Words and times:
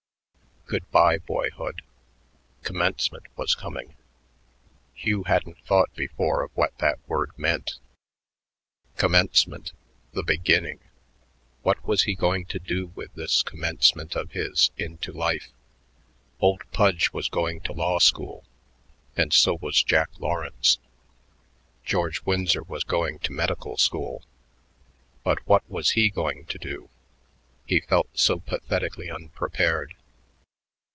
Good 0.67 0.89
by, 0.89 1.17
boyhood.... 1.17 1.81
Commencement 2.63 3.25
was 3.35 3.55
coming. 3.55 3.97
Hugh 4.93 5.23
hadn't 5.25 5.57
thought 5.65 5.93
before 5.95 6.43
of 6.43 6.51
what 6.55 6.77
that 6.77 7.05
word 7.09 7.31
meant. 7.37 7.77
Commencement! 8.95 9.73
The 10.13 10.23
beginning. 10.23 10.79
What 11.61 11.85
was 11.85 12.03
he 12.03 12.15
going 12.15 12.45
to 12.45 12.59
do 12.59 12.87
with 12.95 13.13
this 13.15 13.43
commencement 13.43 14.15
of 14.15 14.31
his 14.31 14.71
into 14.77 15.11
life? 15.11 15.49
Old 16.39 16.61
Pudge 16.71 17.11
was 17.11 17.27
going 17.27 17.59
to 17.61 17.73
law 17.73 17.99
school 17.99 18.45
and 19.17 19.33
so 19.33 19.55
was 19.55 19.83
Jack 19.83 20.09
Lawrence. 20.19 20.79
George 21.83 22.23
Winsor 22.23 22.63
was 22.63 22.85
going 22.85 23.19
to 23.19 23.33
medical 23.33 23.75
school. 23.75 24.23
But 25.25 25.45
what 25.45 25.69
was 25.69 25.89
he 25.91 26.09
going 26.09 26.45
to 26.45 26.57
do? 26.57 26.89
He 27.65 27.81
felt 27.81 28.07
so 28.17 28.39
pathetically 28.39 29.11
unprepared. 29.11 29.95